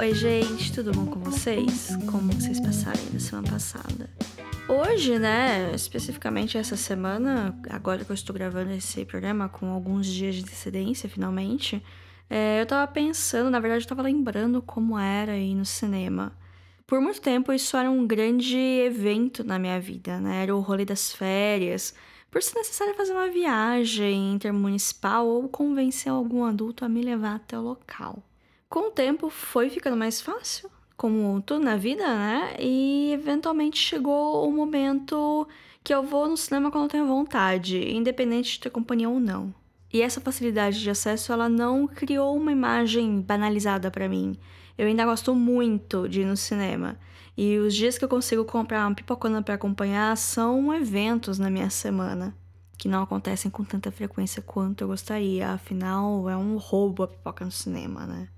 [0.00, 1.88] Oi, gente, tudo bom com vocês?
[2.08, 4.08] Como vocês passaram da semana passada?
[4.68, 10.36] Hoje, né, especificamente essa semana, agora que eu estou gravando esse programa com alguns dias
[10.36, 11.82] de antecedência, finalmente,
[12.30, 16.32] é, eu tava pensando, na verdade, eu tava lembrando como era ir no cinema.
[16.86, 20.44] Por muito tempo, isso era um grande evento na minha vida, né?
[20.44, 21.92] Era o rolê das férias,
[22.30, 27.58] por ser necessário fazer uma viagem intermunicipal ou convencer algum adulto a me levar até
[27.58, 28.22] o local.
[28.68, 32.54] Com o tempo foi ficando mais fácil, como tudo na vida, né?
[32.60, 35.48] E eventualmente chegou o momento
[35.82, 39.54] que eu vou no cinema quando eu tenho vontade, independente de ter companhia ou não.
[39.90, 44.36] E essa facilidade de acesso, ela não criou uma imagem banalizada para mim.
[44.76, 46.98] Eu ainda gosto muito de ir no cinema.
[47.38, 51.70] E os dias que eu consigo comprar uma pipocona para acompanhar são eventos na minha
[51.70, 52.36] semana,
[52.76, 55.52] que não acontecem com tanta frequência quanto eu gostaria.
[55.52, 58.28] Afinal, é um roubo a pipoca no cinema, né?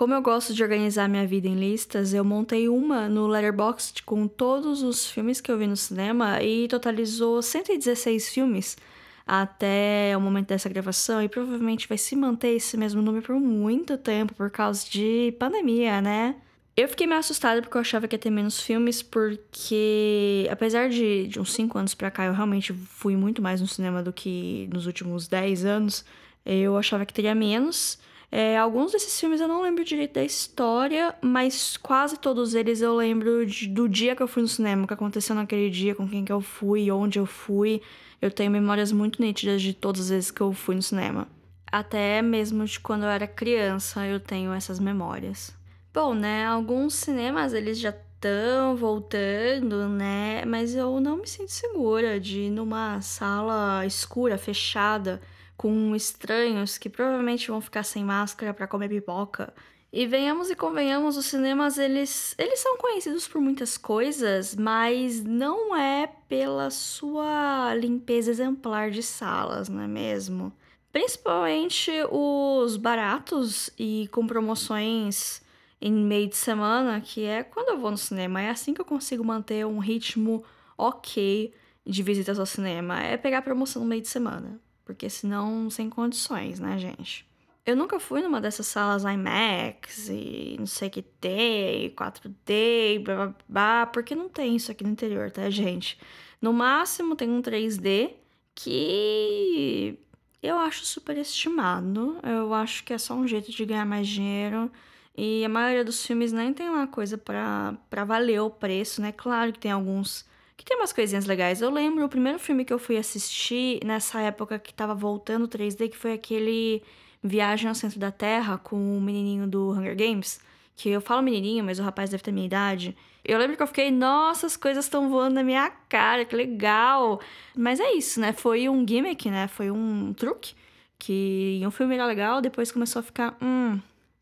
[0.00, 4.26] Como eu gosto de organizar minha vida em listas, eu montei uma no Letterboxd com
[4.26, 8.78] todos os filmes que eu vi no cinema e totalizou 116 filmes
[9.26, 13.98] até o momento dessa gravação e provavelmente vai se manter esse mesmo número por muito
[13.98, 16.36] tempo por causa de pandemia, né?
[16.74, 21.26] Eu fiquei meio assustada porque eu achava que ia ter menos filmes, porque apesar de,
[21.26, 24.66] de uns 5 anos pra cá eu realmente fui muito mais no cinema do que
[24.72, 26.06] nos últimos 10 anos,
[26.46, 27.98] eu achava que teria menos.
[28.32, 32.94] É, alguns desses filmes eu não lembro direito da história, mas quase todos eles eu
[32.94, 36.08] lembro de, do dia que eu fui no cinema, o que aconteceu naquele dia, com
[36.08, 37.82] quem que eu fui, onde eu fui.
[38.22, 41.26] Eu tenho memórias muito nítidas de todas as vezes que eu fui no cinema.
[41.72, 45.52] Até mesmo de quando eu era criança, eu tenho essas memórias.
[45.92, 50.44] Bom, né, alguns cinemas eles já estão voltando, né?
[50.44, 55.20] Mas eu não me sinto segura de ir numa sala escura, fechada,
[55.60, 59.52] com estranhos que provavelmente vão ficar sem máscara para comer pipoca.
[59.92, 65.76] E venhamos e convenhamos, os cinemas eles, eles são conhecidos por muitas coisas, mas não
[65.76, 70.50] é pela sua limpeza exemplar de salas, não é mesmo?
[70.90, 75.42] Principalmente os baratos e com promoções
[75.78, 78.40] em meio de semana, que é quando eu vou no cinema.
[78.40, 80.42] É assim que eu consigo manter um ritmo
[80.78, 81.52] ok
[81.84, 83.02] de visitas ao cinema.
[83.02, 84.58] É pegar promoção no meio de semana
[84.90, 87.24] porque senão sem condições, né, gente?
[87.64, 93.34] Eu nunca fui numa dessas salas IMAX e não sei que tem, 4D, blá blá
[93.48, 95.96] blá, porque não tem isso aqui no interior, tá, gente?
[96.42, 98.14] No máximo tem um 3D
[98.52, 99.96] que
[100.42, 102.18] eu acho superestimado.
[102.24, 104.72] Eu acho que é só um jeito de ganhar mais dinheiro.
[105.16, 109.12] E a maioria dos filmes nem tem lá coisa para valer o preço, né?
[109.12, 110.24] Claro que tem alguns
[110.60, 111.62] que tem umas coisinhas legais.
[111.62, 115.88] Eu lembro o primeiro filme que eu fui assistir nessa época que tava voltando 3D,
[115.88, 116.82] que foi aquele
[117.22, 120.38] Viagem ao Centro da Terra com o menininho do Hunger Games.
[120.76, 122.94] Que eu falo menininho, mas o rapaz deve ter minha idade.
[123.24, 127.20] Eu lembro que eu fiquei, nossa, as coisas estão voando na minha cara, que legal.
[127.56, 128.34] Mas é isso, né?
[128.34, 129.48] Foi um gimmick, né?
[129.48, 130.54] Foi um truque.
[130.98, 133.80] Que um filme era legal, depois começou a ficar, hum,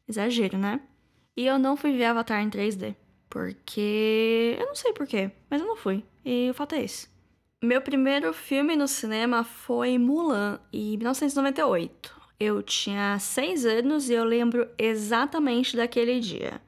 [0.09, 0.81] exagero, né?
[1.37, 2.95] E eu não fui ver Avatar em 3D.
[3.29, 4.57] Porque.
[4.59, 6.05] Eu não sei porquê, mas eu não fui.
[6.25, 7.09] E o fato é esse.
[7.63, 12.17] Meu primeiro filme no cinema foi Mulan, em 1998.
[12.39, 16.61] Eu tinha seis anos e eu lembro exatamente daquele dia.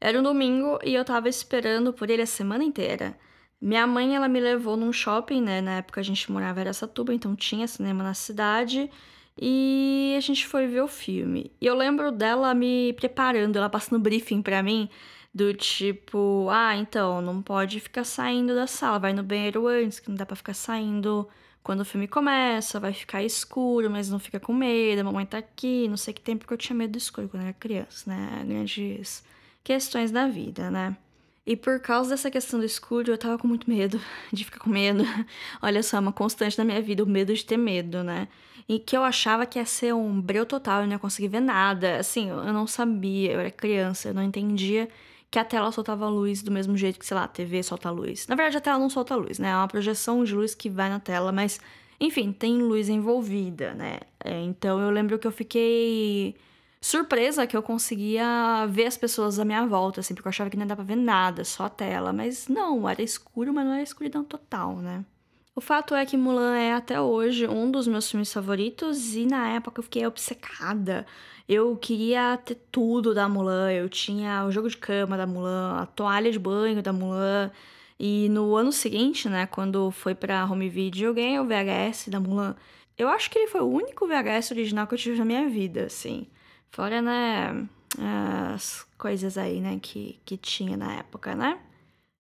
[0.00, 3.18] Era um domingo e eu tava esperando por ele a semana inteira.
[3.60, 5.60] Minha mãe, ela me levou num shopping, né?
[5.60, 8.90] Na época a gente morava em Aracatuba, então tinha cinema na cidade.
[9.40, 11.52] E a gente foi ver o filme.
[11.60, 14.88] E eu lembro dela me preparando, ela passando briefing para mim
[15.34, 20.08] do tipo, ah, então, não pode ficar saindo da sala, vai no banheiro antes, que
[20.08, 21.28] não dá pra ficar saindo
[21.62, 25.38] quando o filme começa, vai ficar escuro, mas não fica com medo, a mamãe tá
[25.38, 28.08] aqui, não sei que tempo que eu tinha medo do escuro quando eu era criança,
[28.08, 28.42] né?
[28.46, 29.22] Grandes
[29.62, 30.96] questões da vida, né?
[31.44, 34.00] E por causa dessa questão do escuro, eu tava com muito medo
[34.32, 35.04] de ficar com medo.
[35.62, 38.28] Olha só, uma constante na minha vida, o medo de ter medo, né?
[38.68, 41.40] E que eu achava que ia ser um breu total, eu não ia conseguir ver
[41.40, 41.98] nada.
[41.98, 44.88] Assim, eu não sabia, eu era criança, eu não entendia
[45.30, 48.26] que a tela soltava luz do mesmo jeito que, sei lá, a TV solta luz.
[48.26, 49.50] Na verdade, a tela não solta luz, né?
[49.50, 51.60] É uma projeção de luz que vai na tela, mas,
[52.00, 54.00] enfim, tem luz envolvida, né?
[54.24, 56.34] É, então eu lembro que eu fiquei
[56.80, 60.56] surpresa que eu conseguia ver as pessoas à minha volta, assim, porque eu achava que
[60.56, 62.12] não dava pra ver nada, só a tela.
[62.12, 65.04] Mas não, era escuro, mas não era escuridão total, né?
[65.58, 69.48] O fato é que Mulan é até hoje um dos meus filmes favoritos e na
[69.48, 71.04] época eu fiquei obcecada.
[71.48, 73.72] Eu queria ter tudo da Mulan.
[73.72, 77.50] Eu tinha o jogo de cama da Mulan, a toalha de banho da Mulan.
[77.98, 82.20] E no ano seguinte, né, quando foi pra home video, eu ganhei o VHS da
[82.20, 82.54] Mulan.
[82.96, 85.86] Eu acho que ele foi o único VHS original que eu tive na minha vida,
[85.86, 86.28] assim.
[86.70, 87.66] Fora, né,
[88.54, 91.58] as coisas aí, né, que, que tinha na época, né?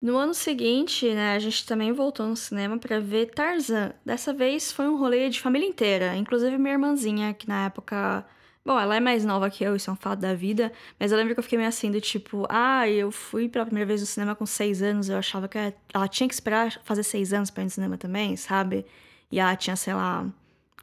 [0.05, 3.91] No ano seguinte, né, a gente também voltou no cinema para ver Tarzan.
[4.05, 8.23] Dessa vez foi um rolê de família inteira, inclusive minha irmãzinha, que na época.
[8.63, 11.17] Bom, ela é mais nova que eu, isso é um fato da vida, mas eu
[11.17, 14.05] lembro que eu fiquei meio assim, do tipo, ah, eu fui pela primeira vez no
[14.05, 15.57] cinema com seis anos, eu achava que
[15.91, 18.85] ela tinha que esperar fazer seis anos pra ir no cinema também, sabe?
[19.31, 20.31] E ela tinha, sei lá,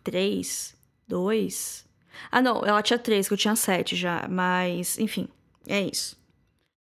[0.02, 0.74] três,
[1.06, 1.86] dois.
[2.28, 5.28] Ah, não, ela tinha três, que eu tinha sete já, mas, enfim,
[5.69, 6.20] é isso.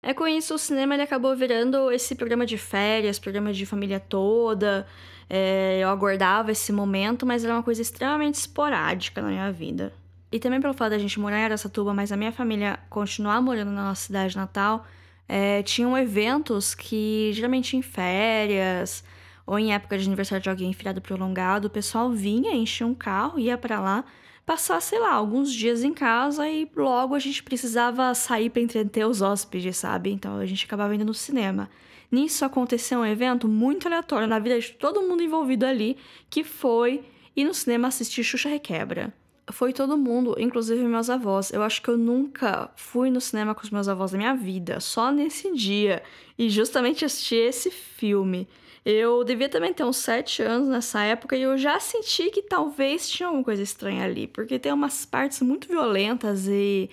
[0.07, 3.99] É com isso o cinema ele acabou virando esse programa de férias, programa de família
[3.99, 4.85] toda.
[5.27, 9.91] É, eu aguardava esse momento, mas era uma coisa extremamente esporádica na minha vida.
[10.31, 13.71] E também pelo fato da gente morar em Aracatuba, mas a minha família continuar morando
[13.71, 14.85] na nossa cidade natal,
[15.27, 19.03] é, tinham eventos que geralmente em férias
[19.43, 23.39] ou em época de aniversário de alguém feriado prolongado, o pessoal vinha, enchia um carro,
[23.39, 24.05] ia para lá
[24.45, 29.05] passar, sei lá, alguns dias em casa e logo a gente precisava sair para entreter
[29.07, 30.11] os hóspedes, sabe?
[30.11, 31.69] Então a gente acabava indo no cinema.
[32.11, 35.97] Nisso aconteceu um evento muito aleatório na vida de todo mundo envolvido ali,
[36.29, 37.03] que foi
[37.35, 39.13] ir no cinema assistir Xuxa Requebra.
[39.51, 41.51] Foi todo mundo, inclusive meus avós.
[41.51, 44.79] Eu acho que eu nunca fui no cinema com os meus avós na minha vida,
[44.79, 46.01] só nesse dia.
[46.37, 48.47] E justamente assisti esse filme.
[48.85, 53.09] Eu devia também ter uns sete anos nessa época e eu já senti que talvez
[53.09, 56.89] tinha alguma coisa estranha ali, porque tem umas partes muito violentas e.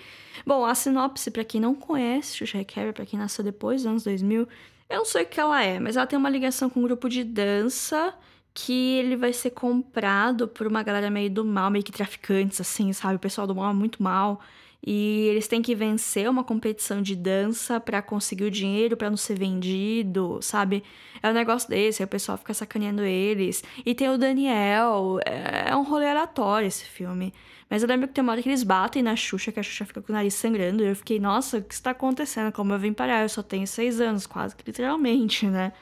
[0.46, 4.04] Bom, a sinopse, para quem não conhece Xuxa Requebra, pra quem nasceu depois dos anos
[4.04, 4.48] 2000,
[4.88, 7.08] eu não sei o que ela é, mas ela tem uma ligação com um grupo
[7.10, 8.14] de dança
[8.54, 12.92] que ele vai ser comprado por uma galera meio do mal, meio que traficantes, assim,
[12.92, 13.16] sabe?
[13.16, 14.40] O pessoal do mal é muito mal.
[14.84, 19.16] E eles têm que vencer uma competição de dança para conseguir o dinheiro para não
[19.16, 20.82] ser vendido, sabe?
[21.22, 23.62] É um negócio desse, aí o pessoal fica sacaneando eles.
[23.86, 27.32] E tem o Daniel, é, é um rolê aleatório esse filme.
[27.70, 29.86] Mas eu lembro que tem uma hora que eles batem na Xuxa, que a Xuxa
[29.86, 30.82] fica com o nariz sangrando.
[30.82, 32.52] E eu fiquei, nossa, o que está acontecendo?
[32.52, 33.22] Como eu vim parar?
[33.22, 35.72] Eu só tenho seis anos, quase que literalmente, né?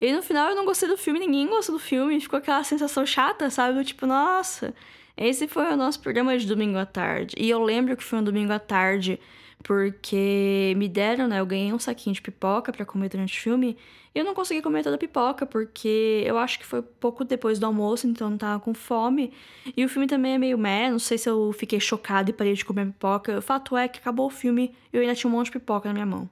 [0.00, 2.20] E no final eu não gostei do filme, ninguém gostou do filme.
[2.20, 3.84] Ficou aquela sensação chata, sabe?
[3.84, 4.74] Tipo, nossa,
[5.18, 7.34] esse foi o nosso programa de domingo à tarde.
[7.38, 9.18] E eu lembro que foi um domingo à tarde
[9.62, 11.40] porque me deram, né?
[11.40, 13.76] Eu ganhei um saquinho de pipoca para comer durante o filme.
[14.14, 17.58] E eu não consegui comer toda a pipoca, porque eu acho que foi pouco depois
[17.58, 19.32] do almoço, então eu não tava com fome.
[19.76, 22.54] E o filme também é meio meh, não sei se eu fiquei chocada e parei
[22.54, 23.38] de comer pipoca.
[23.38, 25.88] O fato é que acabou o filme e eu ainda tinha um monte de pipoca
[25.88, 26.30] na minha mão.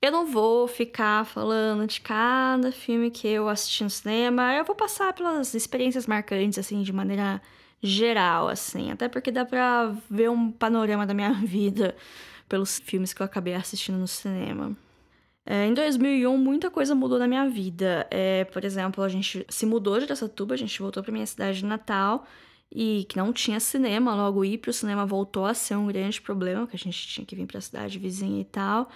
[0.00, 4.54] Eu não vou ficar falando de cada filme que eu assisti no cinema.
[4.54, 7.42] Eu vou passar pelas experiências marcantes, assim, de maneira
[7.82, 8.90] geral, assim.
[8.90, 11.94] Até porque dá pra ver um panorama da minha vida
[12.48, 14.76] pelos filmes que eu acabei assistindo no cinema.
[15.44, 18.06] É, em 2001, muita coisa mudou na minha vida.
[18.10, 21.58] É, por exemplo, a gente se mudou de Aracatuba, a gente voltou para minha cidade
[21.58, 22.26] de Natal
[22.70, 26.20] e que não tinha cinema, logo ir para o cinema voltou a ser um grande
[26.20, 28.90] problema, que a gente tinha que vir para a cidade vizinha e tal.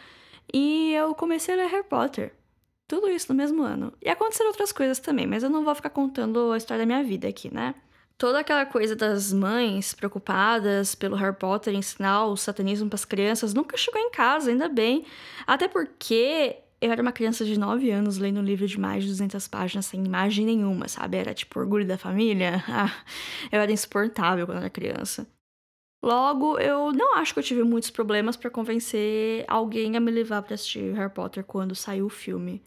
[0.52, 2.34] E eu comecei a ler Harry Potter.
[2.86, 3.92] Tudo isso no mesmo ano.
[4.02, 7.02] E aconteceram outras coisas também, mas eu não vou ficar contando a história da minha
[7.02, 7.74] vida aqui, né?
[8.22, 13.52] Toda aquela coisa das mães preocupadas pelo Harry Potter ensinar o satanismo para as crianças
[13.52, 15.04] nunca chegou em casa, ainda bem.
[15.44, 19.10] Até porque eu era uma criança de 9 anos lendo um livro de mais de
[19.10, 21.16] 200 páginas sem imagem nenhuma, sabe?
[21.16, 22.62] Era tipo orgulho da família.
[23.50, 25.26] Eu era insuportável quando era criança.
[26.00, 30.42] Logo, eu não acho que eu tive muitos problemas para convencer alguém a me levar
[30.42, 32.62] para assistir Harry Potter quando saiu o filme.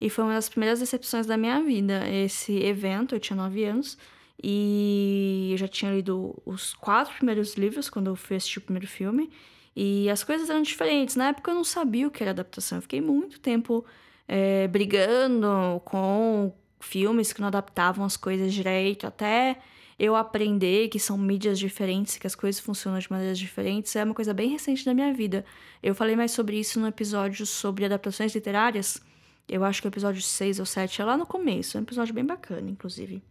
[0.00, 2.08] E foi uma das primeiras decepções da minha vida.
[2.08, 3.98] Esse evento, eu tinha 9 anos,
[4.42, 8.86] e eu já tinha lido os quatro primeiros livros quando eu fui assistir o primeiro
[8.86, 9.30] filme.
[9.76, 11.16] E as coisas eram diferentes.
[11.16, 12.78] Na época eu não sabia o que era adaptação.
[12.78, 13.84] Eu fiquei muito tempo
[14.26, 19.58] é, brigando com filmes que não adaptavam as coisas direito, até
[19.98, 24.14] eu aprender que são mídias diferentes, que as coisas funcionam de maneiras diferentes, é uma
[24.14, 25.44] coisa bem recente da minha vida.
[25.82, 29.02] Eu falei mais sobre isso no episódio sobre adaptações literárias.
[29.46, 32.14] Eu acho que o episódio 6 ou 7 é lá no começo, é um episódio
[32.14, 33.22] bem bacana, inclusive.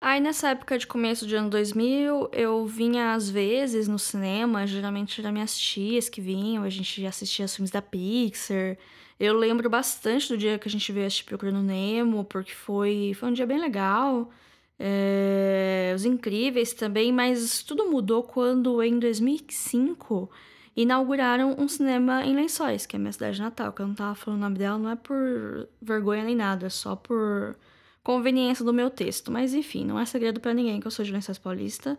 [0.00, 5.20] Aí nessa época de começo de ano 2000, eu vinha às vezes no cinema, geralmente
[5.20, 8.78] eram minhas tias que vinham, a gente assistia os filmes da Pixar.
[9.18, 13.28] Eu lembro bastante do dia que a gente veio assistir Procurando Nemo, porque foi, foi
[13.28, 14.30] um dia bem legal.
[14.78, 20.30] É, os Incríveis também, mas tudo mudou quando em 2005
[20.76, 24.14] inauguraram um cinema em Lençóis, que é a minha cidade natal, que eu não tava
[24.14, 27.56] falando o nome dela, não é por vergonha nem nada, é só por
[28.02, 29.30] conveniência do meu texto.
[29.30, 31.98] Mas enfim, não é segredo para ninguém que eu sou de Lençóis Paulista.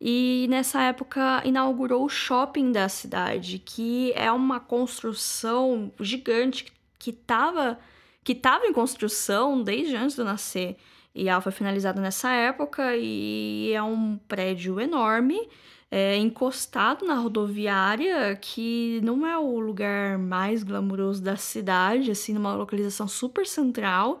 [0.00, 7.78] E nessa época inaugurou o shopping da cidade, que é uma construção gigante que estava
[8.22, 10.76] que tava em construção desde antes de eu nascer.
[11.14, 15.48] E ela foi finalizada nessa época e é um prédio enorme
[15.90, 22.54] é, encostado na rodoviária, que não é o lugar mais glamouroso da cidade, assim, numa
[22.54, 24.20] localização super central.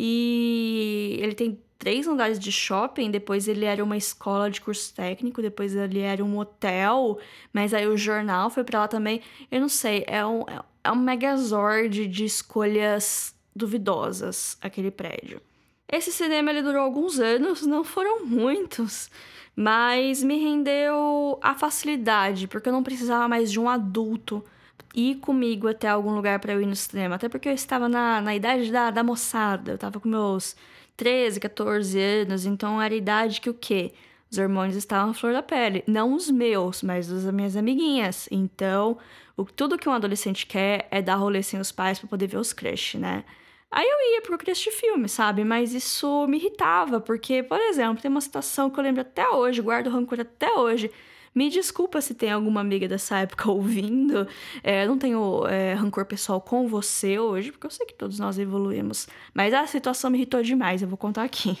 [0.00, 5.42] E ele tem três andares de shopping, depois ele era uma escola de curso técnico,
[5.42, 7.18] depois ele era um hotel,
[7.52, 9.20] mas aí o jornal foi para lá também.
[9.50, 10.44] Eu não sei, é um,
[10.84, 15.42] é um megazord de escolhas duvidosas aquele prédio.
[15.90, 19.10] Esse cinema ele durou alguns anos, não foram muitos,
[19.56, 24.44] mas me rendeu a facilidade, porque eu não precisava mais de um adulto
[24.94, 27.16] ir comigo até algum lugar para eu ir no cinema.
[27.16, 30.56] Até porque eu estava na, na idade da, da moçada, eu estava com meus
[30.96, 33.92] 13, 14 anos, então era a idade que o quê?
[34.30, 35.82] Os hormônios estavam à flor da pele.
[35.86, 38.28] Não os meus, mas os das minhas amiguinhas.
[38.30, 38.98] Então,
[39.36, 42.36] o, tudo que um adolescente quer é dar rolê sem os pais para poder ver
[42.36, 43.24] os crush, né?
[43.70, 45.44] Aí eu ia pro crush de filme, sabe?
[45.44, 49.62] Mas isso me irritava, porque, por exemplo, tem uma situação que eu lembro até hoje,
[49.62, 50.90] guardo rancor até hoje.
[51.38, 54.26] Me desculpa se tem alguma amiga dessa época ouvindo.
[54.60, 58.40] É, não tenho é, rancor pessoal com você hoje, porque eu sei que todos nós
[58.40, 59.06] evoluímos.
[59.32, 61.56] Mas a situação me irritou demais, eu vou contar aqui.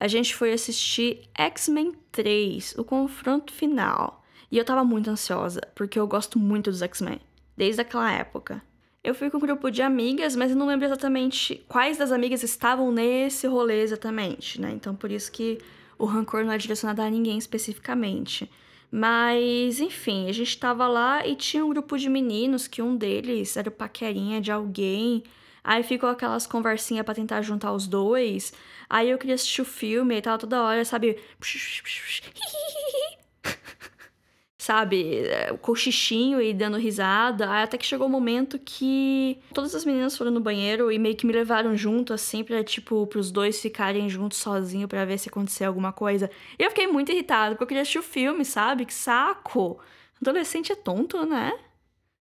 [0.00, 4.24] A gente foi assistir X-Men 3, o confronto final.
[4.50, 7.20] E eu tava muito ansiosa, porque eu gosto muito dos X-Men,
[7.54, 8.62] desde aquela época.
[9.04, 12.42] Eu fui com um grupo de amigas, mas eu não lembro exatamente quais das amigas
[12.42, 14.72] estavam nesse rolê exatamente, né?
[14.72, 15.58] Então por isso que
[15.98, 18.50] o rancor não é direcionado a ninguém especificamente.
[18.90, 23.56] Mas, enfim, a gente tava lá e tinha um grupo de meninos que um deles
[23.56, 25.22] era o paquerinha de alguém.
[25.62, 28.52] Aí ficou aquelas conversinhas para tentar juntar os dois.
[28.88, 31.18] Aí eu queria assistir o filme e tava toda hora, sabe?
[34.60, 37.62] sabe, é, cochichinho e dando risada.
[37.62, 41.16] Até que chegou o um momento que todas as meninas foram no banheiro e meio
[41.16, 45.30] que me levaram junto, assim, pra, tipo, pros dois ficarem juntos sozinhos para ver se
[45.30, 46.30] acontecia alguma coisa.
[46.58, 48.84] E eu fiquei muito irritada, porque eu queria assistir o filme, sabe?
[48.84, 49.80] Que saco!
[50.20, 51.58] Adolescente é tonto, né?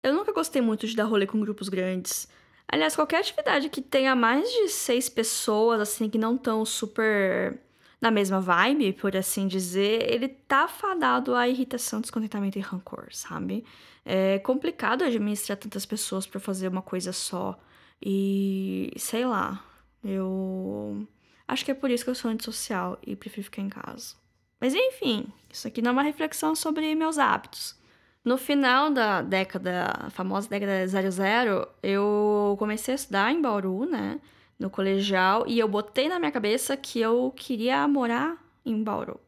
[0.02, 2.28] Eu nunca gostei muito de dar rolê com grupos grandes.
[2.70, 7.58] Aliás, qualquer atividade que tenha mais de seis pessoas, assim, que não estão super
[8.00, 13.64] na mesma vibe, por assim dizer, ele tá fadado à irritação, descontentamento e rancor, sabe?
[14.04, 17.58] É complicado administrar tantas pessoas para fazer uma coisa só.
[18.00, 19.62] E sei lá,
[20.04, 21.06] eu
[21.46, 24.14] acho que é por isso que eu sou antissocial e prefiro ficar em casa.
[24.60, 27.76] Mas enfim, isso aqui não é uma reflexão sobre meus hábitos.
[28.24, 34.20] No final da década, a famosa década 00, eu comecei a estudar em Bauru, né?
[34.58, 39.20] No colegial e eu botei na minha cabeça que eu queria morar em Bauru.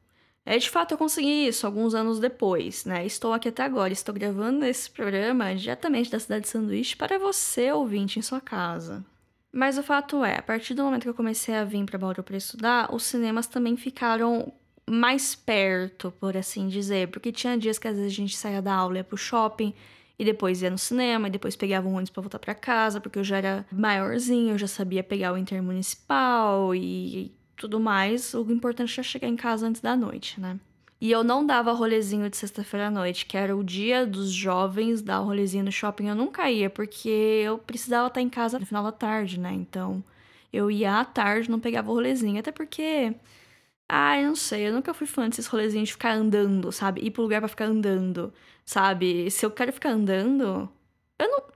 [0.44, 3.04] É, de fato, eu consegui isso alguns anos depois, né?
[3.04, 7.70] Estou aqui até agora, estou gravando esse programa diretamente da cidade de Sanduíche para você,
[7.70, 9.04] ouvinte, em sua casa.
[9.52, 12.22] Mas o fato é, a partir do momento que eu comecei a vir para Bauru
[12.22, 14.52] para estudar, os cinemas também ficaram
[14.88, 18.74] mais perto, por assim dizer, porque tinha dias que às vezes a gente saía da
[18.74, 19.74] aula e ia pro shopping,
[20.20, 23.18] e depois ia no cinema, e depois pegava um ônibus para voltar para casa, porque
[23.18, 28.34] eu já era maiorzinho, eu já sabia pegar o intermunicipal e tudo mais.
[28.34, 30.60] O importante era chegar em casa antes da noite, né?
[31.00, 35.00] E eu não dava rolezinho de sexta-feira à noite, que era o dia dos jovens
[35.00, 36.08] dar rolezinho no shopping.
[36.08, 39.54] Eu nunca ia, porque eu precisava estar em casa no final da tarde, né?
[39.54, 40.04] Então
[40.52, 42.38] eu ia à tarde, não pegava o rolezinho.
[42.38, 43.14] Até porque.
[43.88, 47.00] Ah, eu não sei, eu nunca fui fã desses rolezinhos de ficar andando, sabe?
[47.00, 48.32] Ir pro lugar para ficar andando
[48.70, 49.28] sabe?
[49.32, 50.68] Se eu quero ficar andando,
[51.18, 51.50] eu não.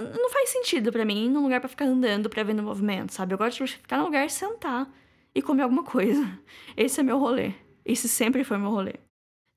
[0.00, 3.12] Não faz sentido para mim ir num lugar para ficar andando, pra ver no movimento,
[3.12, 3.34] sabe?
[3.34, 4.88] Eu gosto de ficar no lugar sentar
[5.34, 6.38] e comer alguma coisa.
[6.76, 7.54] Esse é meu rolê.
[7.84, 8.94] Esse sempre foi meu rolê.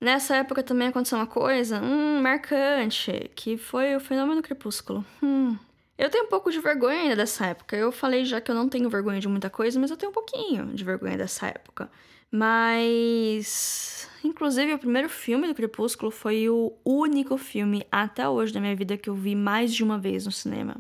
[0.02, 5.06] Nessa época também aconteceu uma coisa, hum, marcante, que foi o fenômeno crepúsculo.
[5.22, 5.56] Hum.
[6.04, 7.78] Eu tenho um pouco de vergonha ainda dessa época.
[7.78, 10.14] Eu falei já que eu não tenho vergonha de muita coisa, mas eu tenho um
[10.14, 11.90] pouquinho de vergonha dessa época.
[12.30, 14.10] Mas.
[14.22, 18.98] Inclusive, o primeiro filme do Crepúsculo foi o único filme até hoje da minha vida
[18.98, 20.76] que eu vi mais de uma vez no cinema.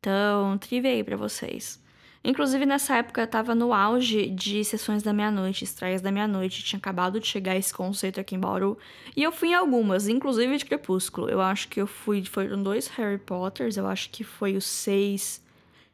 [0.00, 1.80] Então, trivia aí pra vocês.
[2.24, 6.64] Inclusive, nessa época, eu tava no auge de sessões da meia-noite, estreias da meia-noite.
[6.64, 8.78] Tinha acabado de chegar esse conceito aqui em Bauru.
[9.14, 11.28] E eu fui em algumas, inclusive de Crepúsculo.
[11.28, 12.24] Eu acho que eu fui.
[12.24, 15.44] Foram dois Harry Potters, eu acho que foi o 6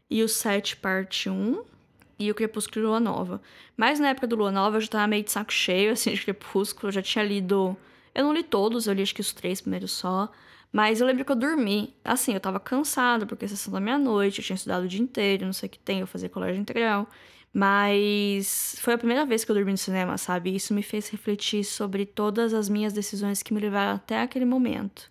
[0.09, 1.65] e o 7, parte 1
[2.17, 3.41] e o Crepúsculo Lua Nova.
[3.77, 6.23] Mas na época do Lua Nova eu já tava meio de saco cheio, assim, de
[6.23, 6.89] Crepúsculo.
[6.89, 7.77] Eu já tinha lido.
[8.15, 10.31] Eu não li todos, eu li acho que os três primeiros só.
[10.73, 11.97] Mas eu lembro que eu dormi.
[12.05, 15.45] Assim, eu tava cansada, porque a sessão da meia-noite, eu tinha estudado o dia inteiro,
[15.47, 17.09] não sei o que tem, eu fazia colégio integral.
[17.53, 20.55] Mas foi a primeira vez que eu dormi no cinema, sabe?
[20.55, 25.11] Isso me fez refletir sobre todas as minhas decisões que me levaram até aquele momento.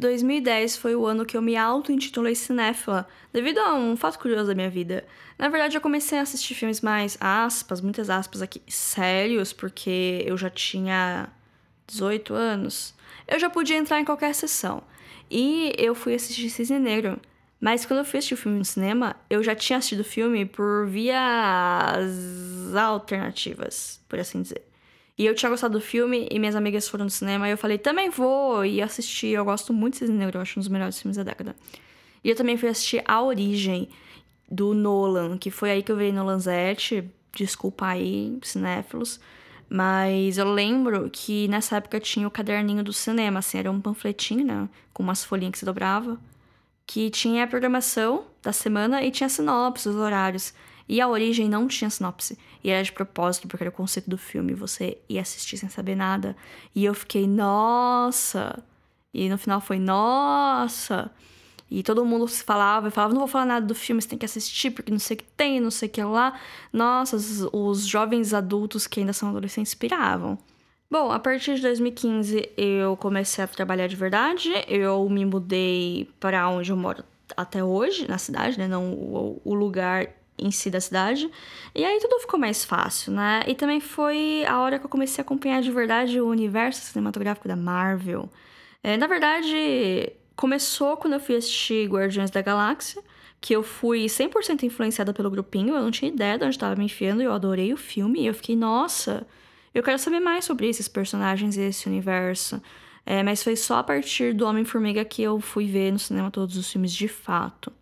[0.00, 4.54] 2010 foi o ano que eu me auto-intitulei cinéfila, devido a um fato curioso da
[4.54, 5.04] minha vida.
[5.36, 10.38] Na verdade, eu comecei a assistir filmes mais aspas, muitas aspas aqui, sérios, porque eu
[10.38, 11.28] já tinha
[11.86, 12.94] 18 anos,
[13.28, 14.82] eu já podia entrar em qualquer sessão.
[15.30, 17.20] E eu fui assistir Cisne Negro.
[17.60, 20.46] Mas quando eu fui assistir o filme no cinema, eu já tinha assistido o filme
[20.46, 21.14] por vias
[22.74, 24.62] alternativas, por assim dizer.
[25.18, 27.76] E eu tinha gostado do filme e minhas amigas foram no cinema e eu falei,
[27.76, 29.28] também vou e assisti.
[29.28, 31.56] Eu gosto muito de Cisne Negro, eu acho um dos melhores filmes da década.
[32.22, 33.88] E eu também fui assistir A Origem,
[34.50, 37.10] do Nolan, que foi aí que eu vi Nolanzete.
[37.32, 39.20] Desculpa aí, cinéfilos.
[39.68, 44.44] Mas eu lembro que nessa época tinha o caderninho do cinema, assim, era um panfletinho,
[44.44, 44.68] né?
[44.92, 46.18] Com umas folhinhas que se dobrava.
[46.86, 50.54] Que tinha a programação da semana e tinha sinopse, os horários.
[50.88, 52.38] E a origem não tinha sinopse.
[52.64, 54.54] E era de propósito, porque era o conceito do filme.
[54.54, 56.34] Você ia assistir sem saber nada.
[56.74, 58.62] E eu fiquei, nossa!
[59.12, 61.10] E no final foi, nossa!
[61.70, 64.24] E todo mundo falava e falava: não vou falar nada do filme, você tem que
[64.24, 66.38] assistir, porque não sei o que tem, não sei o que lá.
[66.72, 70.38] Nossa, os, os jovens adultos que ainda são adolescentes piravam.
[70.90, 74.50] Bom, a partir de 2015 eu comecei a trabalhar de verdade.
[74.66, 77.04] Eu me mudei para onde eu moro
[77.36, 78.66] até hoje, na cidade, né?
[78.66, 80.08] Não o, o lugar
[80.38, 81.30] em si da cidade.
[81.74, 83.42] E aí tudo ficou mais fácil, né?
[83.46, 87.48] E também foi a hora que eu comecei a acompanhar de verdade o universo cinematográfico
[87.48, 88.30] da Marvel.
[88.82, 93.02] É, na verdade, Começou quando eu fui assistir Guardiões da Galáxia,
[93.40, 96.84] que eu fui 100% influenciada pelo grupinho, eu não tinha ideia de onde estava me
[96.84, 99.26] enfiando, eu adorei o filme e eu fiquei, nossa,
[99.74, 102.62] eu quero saber mais sobre esses personagens e esse universo.
[103.04, 106.56] É, mas foi só a partir do Homem-Formiga que eu fui ver no cinema todos
[106.56, 107.72] os filmes de fato.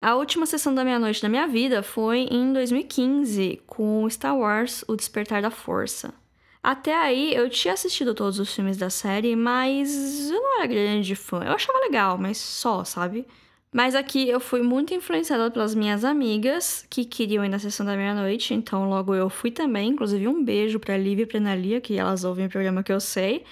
[0.00, 4.96] A última sessão da meia-noite da minha vida foi em 2015, com Star Wars O
[4.96, 6.14] Despertar da Força.
[6.62, 11.14] Até aí eu tinha assistido todos os filmes da série, mas eu não era grande
[11.16, 11.42] fã.
[11.42, 13.26] Eu achava legal, mas só, sabe?
[13.72, 17.96] Mas aqui eu fui muito influenciada pelas minhas amigas que queriam ir na sessão da
[17.96, 19.90] meia-noite, então logo eu fui também.
[19.90, 23.00] Inclusive, um beijo pra Lívia e pra Analia, que elas ouvem o programa que eu
[23.00, 23.44] sei.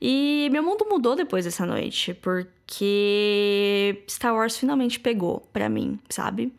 [0.00, 6.52] E meu mundo mudou depois dessa noite, porque Star Wars finalmente pegou pra mim, sabe?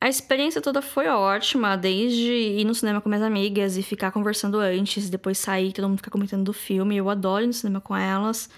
[0.00, 4.58] A experiência toda foi ótima, desde ir no cinema com minhas amigas e ficar conversando
[4.58, 6.96] antes, depois sair, todo mundo ficar comentando do filme.
[6.96, 8.48] Eu adoro ir no cinema com elas.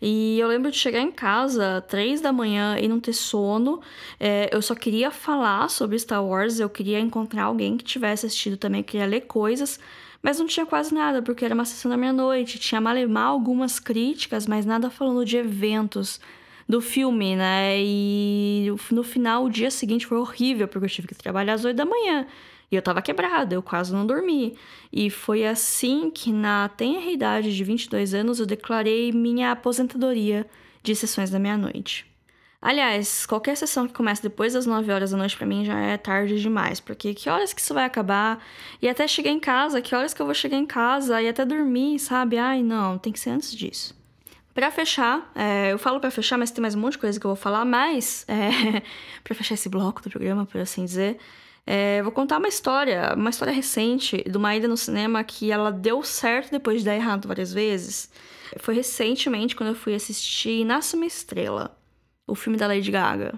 [0.00, 3.80] E eu lembro de chegar em casa três da manhã e não ter sono.
[4.20, 8.56] É, eu só queria falar sobre Star Wars, eu queria encontrar alguém que tivesse assistido
[8.56, 9.80] também, queria ler coisas.
[10.22, 12.58] Mas não tinha quase nada, porque era uma sessão da meia-noite.
[12.58, 16.20] Tinha malemar algumas críticas, mas nada falando de eventos
[16.68, 17.76] do filme, né?
[17.78, 21.76] E no final, o dia seguinte foi horrível, porque eu tive que trabalhar às 8
[21.76, 22.26] da manhã.
[22.70, 24.56] E eu tava quebrada, eu quase não dormi.
[24.92, 30.46] E foi assim que, na tenra idade de 22 anos, eu declarei minha aposentadoria
[30.82, 32.06] de sessões da meia-noite.
[32.60, 35.98] Aliás, qualquer sessão que começa depois das 9 horas da noite para mim já é
[35.98, 38.42] tarde demais, porque que horas que isso vai acabar?
[38.80, 41.20] E até chegar em casa, que horas que eu vou chegar em casa?
[41.20, 42.38] E até dormir, sabe?
[42.38, 43.94] Ai, não, tem que ser antes disso.
[44.54, 47.26] Para fechar, é, eu falo para fechar, mas tem mais um monte de coisa que
[47.26, 48.82] eu vou falar, mas é,
[49.24, 51.18] para fechar esse bloco do programa, por assim dizer,
[51.66, 55.72] é, vou contar uma história, uma história recente de uma ida no cinema que ela
[55.72, 58.08] deu certo depois de dar errado várias vezes.
[58.58, 61.76] Foi recentemente quando eu fui assistir Nasce uma Estrela,
[62.24, 63.34] o filme da Lady Gaga.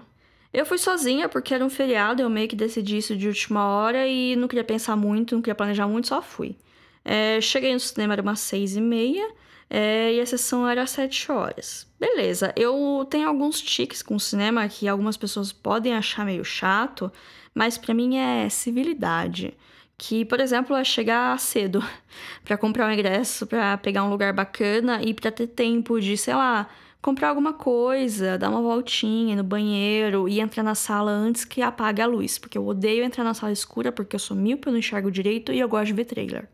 [0.53, 4.07] Eu fui sozinha porque era um feriado, eu meio que decidi isso de última hora
[4.07, 6.55] e não queria pensar muito, não queria planejar muito, só fui.
[7.03, 9.27] É, cheguei no cinema, era umas seis e meia.
[9.69, 11.87] É, e a sessão era às 7 horas.
[11.99, 17.11] Beleza, eu tenho alguns tiques com o cinema que algumas pessoas podem achar meio chato,
[17.53, 19.53] mas para mim é civilidade.
[19.97, 21.83] Que, por exemplo, é chegar cedo
[22.45, 26.35] para comprar um ingresso, para pegar um lugar bacana e para ter tempo de, sei
[26.35, 26.69] lá,
[27.01, 32.01] comprar alguma coisa, dar uma voltinha no banheiro e entrar na sala antes que apague
[32.01, 34.79] a luz, porque eu odeio entrar na sala escura porque eu sou míope, eu não
[34.79, 36.47] enxergo direito e eu gosto de ver trailer.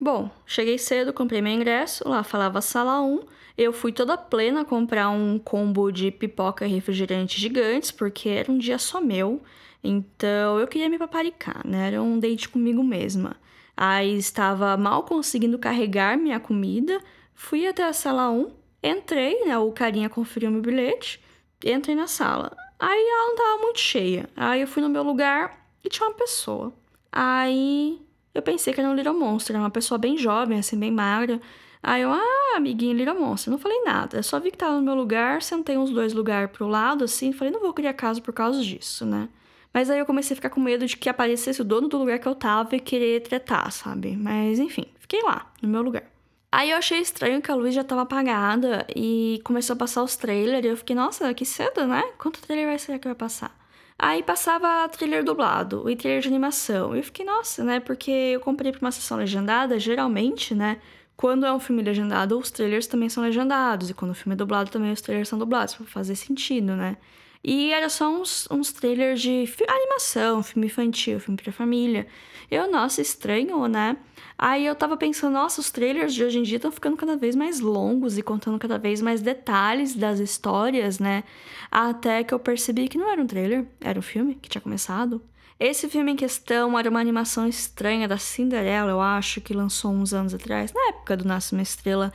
[0.00, 3.20] Bom, cheguei cedo, comprei meu ingresso, lá falava sala 1.
[3.56, 8.58] Eu fui toda plena comprar um combo de pipoca e refrigerante gigantes, porque era um
[8.58, 9.42] dia só meu.
[9.82, 11.88] Então eu queria me paparicar, né?
[11.88, 13.36] Era um date comigo mesma.
[13.76, 17.00] Aí estava mal conseguindo carregar minha comida,
[17.34, 19.58] fui até a sala 1, entrei, né?
[19.58, 21.20] O carinha conferiu meu bilhete,
[21.64, 22.56] entrei na sala.
[22.78, 24.28] Aí ela não tava muito cheia.
[24.36, 26.72] Aí eu fui no meu lugar e tinha uma pessoa.
[27.10, 28.00] Aí
[28.34, 31.40] eu pensei que era um Little Monster, era uma pessoa bem jovem, assim, bem magra.
[31.82, 34.22] Aí eu, ah, amiguinho Little Monster, não falei nada.
[34.22, 37.52] Só vi que tava no meu lugar, sentei uns dois lugares pro lado, assim, falei,
[37.52, 39.28] não vou criar caso por causa disso, né?
[39.72, 42.18] Mas aí eu comecei a ficar com medo de que aparecesse o dono do lugar
[42.18, 44.16] que eu tava e querer tretar, sabe?
[44.16, 46.04] Mas enfim, fiquei lá, no meu lugar.
[46.50, 50.16] Aí eu achei estranho que a luz já tava apagada e começou a passar os
[50.16, 52.02] trailers e eu fiquei, nossa, que cedo, né?
[52.16, 53.54] Quanto trailer vai ser que vai passar?
[53.98, 56.94] Aí passava trailer dublado e trailer de animação.
[56.94, 57.80] E eu fiquei, nossa, né?
[57.80, 60.80] Porque eu comprei pra uma sessão legendada, geralmente, né?
[61.18, 63.90] quando é um filme legendado, os trailers também são legendados.
[63.90, 66.96] E quando o filme é dublado, também os trailers são dublados, pra fazer sentido, né?
[67.42, 72.06] E era só uns, uns trailers de animação, filme infantil, filme pra família.
[72.50, 73.96] Eu, nossa, estranho, né?
[74.36, 77.34] Aí eu tava pensando, nossa, os trailers de hoje em dia estão ficando cada vez
[77.34, 81.24] mais longos e contando cada vez mais detalhes das histórias, né?
[81.70, 85.22] Até que eu percebi que não era um trailer, era um filme que tinha começado.
[85.60, 90.14] Esse filme em questão era uma animação estranha da Cinderela, eu acho, que lançou uns
[90.14, 92.12] anos atrás, na época do Nasce uma Estrela,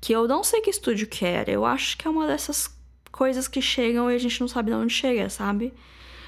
[0.00, 1.50] que eu não sei que estúdio que era.
[1.50, 2.68] Eu acho que é uma dessas
[3.14, 5.72] coisas que chegam e a gente não sabe de onde chega, sabe?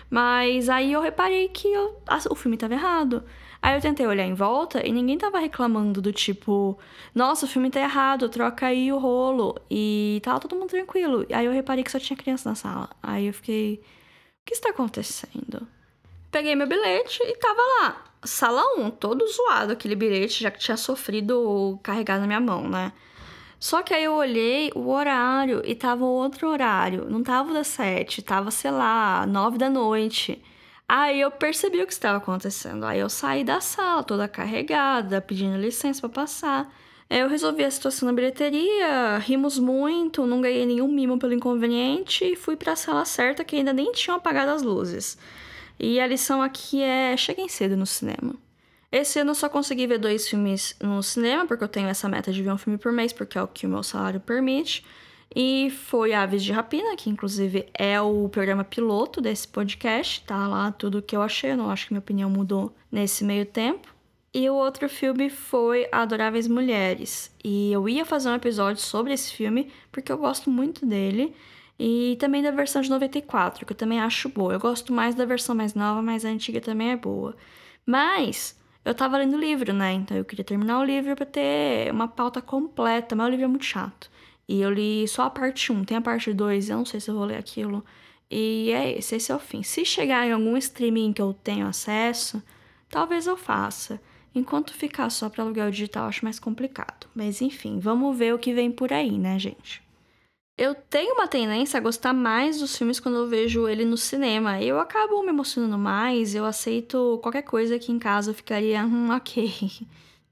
[0.09, 3.25] Mas aí eu reparei que eu, o filme tava errado.
[3.61, 6.79] Aí eu tentei olhar em volta e ninguém tava reclamando do tipo,
[7.13, 9.57] nossa, o filme tá errado, troca aí o rolo.
[9.69, 11.27] E tava todo mundo tranquilo.
[11.33, 12.89] Aí eu reparei que só tinha criança na sala.
[13.03, 15.67] Aí eu fiquei, o que está acontecendo?
[16.31, 20.77] Peguei meu bilhete e tava lá, sala 1, todo zoado aquele bilhete, já que tinha
[20.77, 22.93] sofrido carregar na minha mão, né?
[23.59, 27.07] Só que aí eu olhei o horário e tava outro horário.
[27.09, 30.43] Não tava das sete, tava, sei lá, nove da noite.
[30.89, 32.85] Aí eu percebi o que estava acontecendo.
[32.85, 36.73] Aí eu saí da sala, toda carregada, pedindo licença para passar.
[37.09, 42.25] Aí eu resolvi a situação na bilheteria, rimos muito, não ganhei nenhum mimo pelo inconveniente
[42.25, 45.17] e fui para a sala certa que ainda nem tinham apagado as luzes.
[45.79, 48.35] E a lição aqui é: cheguem cedo no cinema.
[48.97, 52.33] Esse ano eu só consegui ver dois filmes no cinema, porque eu tenho essa meta
[52.33, 54.83] de ver um filme por mês, porque é o que o meu salário permite.
[55.35, 60.25] E foi Aves de Rapina, que inclusive é o programa piloto desse podcast.
[60.25, 63.23] Tá lá tudo o que eu achei, eu não acho que minha opinião mudou nesse
[63.23, 63.95] meio tempo.
[64.33, 67.31] E o outro filme foi Adoráveis Mulheres.
[67.45, 71.35] E eu ia fazer um episódio sobre esse filme, porque eu gosto muito dele.
[71.79, 74.55] E também da versão de 94, que eu também acho boa.
[74.55, 77.37] Eu gosto mais da versão mais nova, mas a antiga também é boa.
[77.85, 79.93] Mas eu tava lendo o livro, né?
[79.95, 83.49] Então eu queria terminar o livro para ter uma pauta completa, mas o livro é
[83.49, 84.09] muito chato.
[84.49, 87.11] E eu li só a parte 1, tem a parte 2, eu não sei se
[87.11, 87.85] eu vou ler aquilo.
[88.31, 89.65] E é esse, esse é o fim.
[89.65, 92.41] Se chegar em algum streaming que eu tenho acesso,
[92.89, 94.01] talvez eu faça.
[94.33, 97.09] Enquanto ficar só para aluguel digital, acho mais complicado.
[97.13, 99.83] Mas enfim, vamos ver o que vem por aí, né, gente?
[100.59, 104.61] Eu tenho uma tendência a gostar mais dos filmes quando eu vejo ele no cinema.
[104.63, 109.11] Eu acabo me emocionando mais, eu aceito qualquer coisa que em casa eu ficaria, hum,
[109.11, 109.53] ok.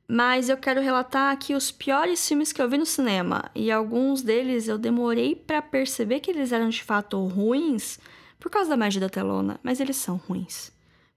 [0.08, 3.50] Mas eu quero relatar aqui os piores filmes que eu vi no cinema.
[3.54, 7.98] E alguns deles eu demorei para perceber que eles eram de fato ruins
[8.38, 10.70] por causa da magia da telona, mas eles são ruins.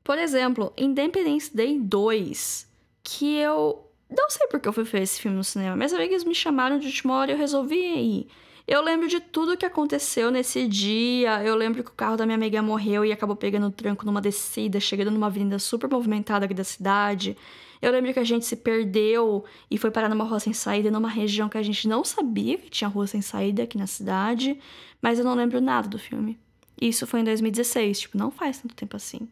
[0.04, 2.68] Por exemplo, Independence Day 2,
[3.04, 5.76] que eu não sei porque eu fui ver esse filme no cinema.
[5.76, 8.28] Minhas amigas me chamaram de última hora e eu resolvi ir.
[8.68, 11.42] Eu lembro de tudo que aconteceu nesse dia.
[11.42, 14.78] Eu lembro que o carro da minha amiga morreu e acabou pegando tranco numa descida,
[14.78, 17.38] chegando numa avenida super movimentada aqui da cidade.
[17.82, 21.08] Eu lembro que a gente se perdeu e foi parar numa rua sem saída, numa
[21.08, 24.60] região que a gente não sabia que tinha rua sem saída aqui na cidade,
[25.02, 26.38] mas eu não lembro nada do filme.
[26.80, 29.30] Isso foi em 2016, tipo, não faz tanto tempo assim.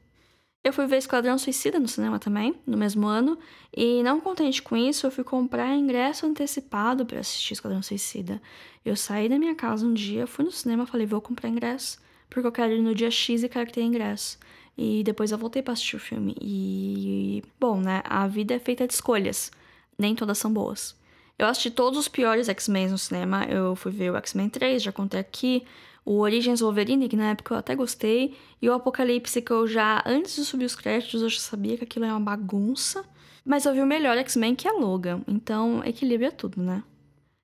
[0.66, 3.38] Eu fui ver Esquadrão Suicida no cinema também, no mesmo ano,
[3.72, 8.42] e não contente com isso, eu fui comprar ingresso antecipado para assistir Esquadrão Suicida.
[8.84, 12.00] Eu saí da minha casa um dia, fui no cinema, falei, vou comprar ingresso,
[12.32, 14.40] porque eu quero ir no dia X e quero que tenha ingresso.
[14.76, 16.36] E depois eu voltei para assistir o filme.
[16.42, 19.52] E, bom, né, a vida é feita de escolhas,
[20.00, 20.96] nem todas são boas.
[21.38, 23.46] Eu assisti todos os piores X-Men no cinema.
[23.46, 25.66] Eu fui ver o X-Men 3, já contei aqui
[26.06, 30.04] o Origins Wolverine, que na época eu até gostei, e o Apocalipse, que eu já,
[30.06, 33.04] antes de subir os créditos, eu já sabia que aquilo é uma bagunça.
[33.44, 35.22] Mas eu vi o melhor X-Men, que é Logan.
[35.28, 36.84] Então, equilíbrio é tudo, né?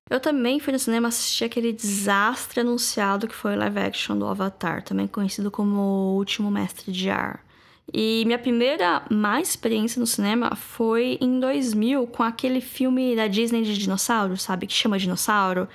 [0.09, 4.25] Eu também fui no cinema assistir aquele desastre anunciado que foi o live action do
[4.25, 7.45] Avatar, também conhecido como O Último Mestre de Ar.
[7.93, 13.63] E minha primeira má experiência no cinema foi em 2000 com aquele filme da Disney
[13.63, 14.65] de dinossauro, sabe?
[14.65, 15.67] Que chama Dinossauro.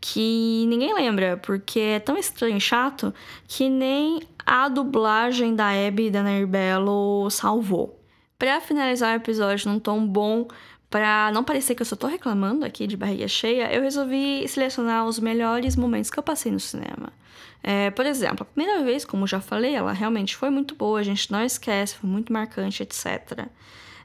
[0.00, 3.12] Que ninguém lembra, porque é tão estranho e chato
[3.46, 8.00] que nem a dublagem da Abby e da Nerbello salvou.
[8.38, 10.46] Para finalizar o episódio num tom bom,
[10.90, 15.04] para não parecer que eu só tô reclamando aqui de barriga cheia, eu resolvi selecionar
[15.06, 17.12] os melhores momentos que eu passei no cinema.
[17.62, 21.02] É, por exemplo, a primeira vez, como já falei, ela realmente foi muito boa, a
[21.02, 23.48] gente não esquece, foi muito marcante, etc.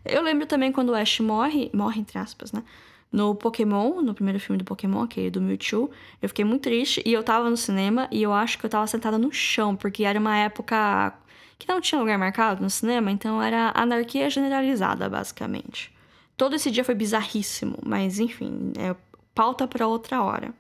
[0.03, 2.63] Eu lembro também quando o Ash morre, morre entre aspas, né?
[3.11, 5.91] No Pokémon, no primeiro filme do Pokémon, aquele do Mewtwo,
[6.21, 8.87] eu fiquei muito triste e eu tava no cinema e eu acho que eu tava
[8.87, 11.13] sentada no chão, porque era uma época
[11.59, 15.92] que não tinha lugar marcado no cinema, então era anarquia generalizada, basicamente.
[16.35, 18.95] Todo esse dia foi bizarríssimo, mas enfim, é
[19.33, 20.53] pauta para outra hora.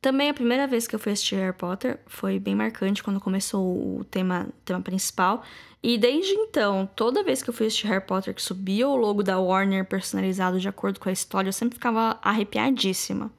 [0.00, 3.98] Também a primeira vez que eu fui assistir Harry Potter foi bem marcante quando começou
[3.98, 5.42] o tema, tema principal.
[5.82, 9.22] E desde então, toda vez que eu fui assistir Harry Potter que subia o logo
[9.22, 13.30] da Warner personalizado de acordo com a história, eu sempre ficava arrepiadíssima.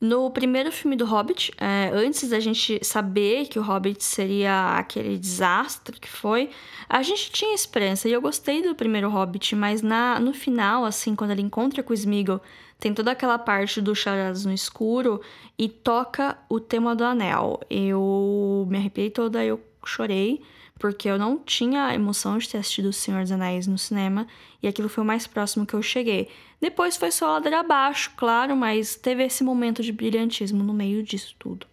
[0.00, 5.18] No primeiro filme do Hobbit, é, antes da gente saber que o Hobbit seria aquele
[5.18, 6.48] desastre que foi,
[6.88, 8.08] a gente tinha esperança.
[8.08, 11.92] E eu gostei do primeiro Hobbit, mas na, no final, assim, quando ele encontra com
[11.92, 12.40] o Smeagol,
[12.78, 15.20] tem toda aquela parte do Charadas no escuro
[15.58, 17.60] e toca o tema do anel.
[17.68, 20.40] Eu me arrepiei toda, eu chorei
[20.80, 24.26] porque eu não tinha a emoção de ter assistido O Senhor dos Anéis no cinema
[24.62, 26.28] e aquilo foi o mais próximo que eu cheguei.
[26.58, 31.36] Depois foi só ladeira abaixo, claro, mas teve esse momento de brilhantismo no meio disso
[31.38, 31.66] tudo.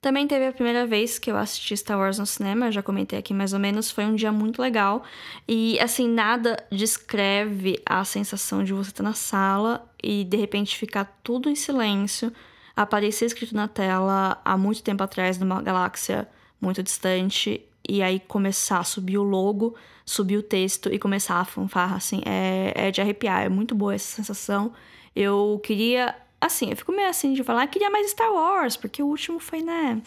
[0.00, 3.34] Também teve a primeira vez que eu assisti Star Wars no cinema, já comentei aqui
[3.34, 5.02] mais ou menos, foi um dia muito legal.
[5.46, 11.20] E assim, nada descreve a sensação de você estar na sala e de repente ficar
[11.22, 12.32] tudo em silêncio,
[12.74, 16.26] aparecer escrito na tela há muito tempo atrás numa galáxia
[16.60, 21.44] muito distante e aí começar a subir o logo, subir o texto e começar a
[21.44, 24.72] fanfarra, assim, é, é de arrepiar, é muito boa essa sensação.
[25.14, 29.06] Eu queria, assim, eu fico meio assim de falar, queria mais Star Wars, porque o
[29.06, 30.00] último foi, né,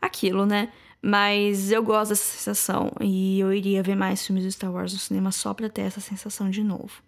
[0.00, 0.70] aquilo, né?
[1.02, 4.98] Mas eu gosto dessa sensação e eu iria ver mais filmes de Star Wars no
[4.98, 7.02] cinema só pra ter essa sensação de novo.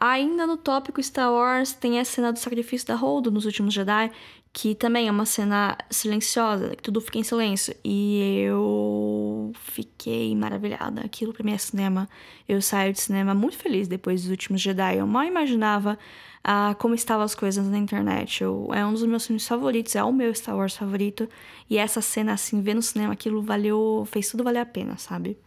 [0.00, 4.10] Ainda no tópico Star Wars, tem a cena do sacrifício da Holdo nos últimos Jedi,
[4.52, 7.74] que também é uma cena silenciosa, que tudo fica em silêncio.
[7.84, 11.02] E eu fiquei maravilhada.
[11.02, 12.08] Aquilo pra mim é cinema.
[12.48, 14.96] Eu saio de cinema muito feliz depois dos últimos Jedi.
[14.96, 15.98] Eu mal imaginava
[16.42, 18.42] ah, como estavam as coisas na internet.
[18.42, 21.28] Eu, é um dos meus filmes favoritos, é o meu Star Wars favorito.
[21.68, 24.06] E essa cena, assim, ver no cinema, aquilo valeu.
[24.10, 25.38] fez tudo valer a pena, sabe?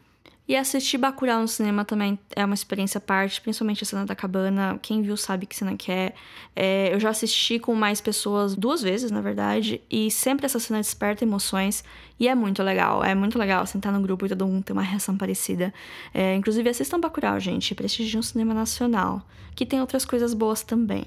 [0.48, 4.16] E assistir Bacurau no cinema também é uma experiência à parte, principalmente a cena da
[4.16, 4.78] cabana.
[4.82, 6.14] Quem viu sabe que cena que é.
[6.56, 6.94] é.
[6.94, 11.24] Eu já assisti com mais pessoas duas vezes, na verdade, e sempre essa cena desperta
[11.24, 11.84] emoções
[12.20, 13.04] e é muito legal.
[13.04, 15.74] É muito legal sentar no grupo e todo mundo ter uma reação parecida.
[16.14, 17.74] É, inclusive, assistam Bacurau, gente.
[17.74, 19.26] Prestigiam um cinema nacional,
[19.56, 21.06] que tem outras coisas boas também.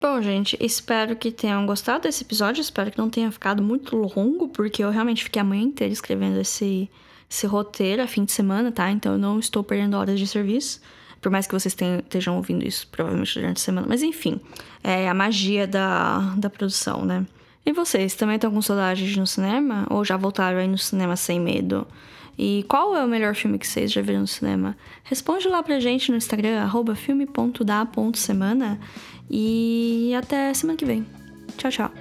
[0.00, 2.60] Bom, gente, espero que tenham gostado desse episódio.
[2.60, 6.38] Espero que não tenha ficado muito longo, porque eu realmente fiquei a manhã inteira escrevendo
[6.38, 6.88] esse
[7.28, 8.90] serroteira é fim de semana, tá?
[8.90, 10.80] Então eu não estou perdendo horas de serviço.
[11.20, 13.86] Por mais que vocês tenham, estejam ouvindo isso provavelmente durante a semana.
[13.88, 14.40] Mas enfim,
[14.82, 17.26] é a magia da, da produção, né?
[17.66, 19.86] E vocês, também estão com saudade de ir no cinema?
[19.90, 21.86] Ou já voltaram aí no cinema sem medo?
[22.38, 24.76] E qual é o melhor filme que vocês já viram no cinema?
[25.02, 28.78] Responde lá pra gente no Instagram, filme.da.semana.
[29.28, 31.04] E até semana que vem.
[31.56, 31.92] Tchau, tchau.